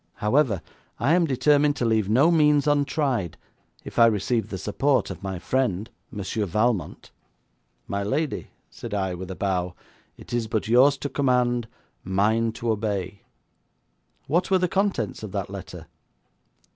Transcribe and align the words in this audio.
However, 0.15 0.63
I 0.97 1.13
am 1.13 1.25
determined 1.27 1.75
to 1.75 1.85
leave 1.85 2.09
no 2.09 2.31
means 2.31 2.65
untried 2.65 3.37
if 3.83 3.99
I 3.99 4.07
receive 4.07 4.49
the 4.49 4.57
support 4.57 5.11
of 5.11 5.21
my 5.21 5.37
friend, 5.37 5.91
Monsieur 6.09 6.47
Valmont.' 6.47 7.11
'My 7.85 8.01
lady,' 8.01 8.47
said 8.71 8.95
I, 8.95 9.13
with 9.13 9.29
a 9.29 9.35
bow, 9.35 9.75
'it 10.17 10.33
is 10.33 10.47
but 10.47 10.67
yours 10.67 10.97
to 10.97 11.07
command, 11.09 11.67
mine 12.03 12.51
to 12.53 12.71
obey. 12.71 13.21
What 14.25 14.49
were 14.49 14.57
the 14.57 14.67
contents 14.67 15.21
of 15.21 15.33
that 15.33 15.51
letter?' 15.51 15.85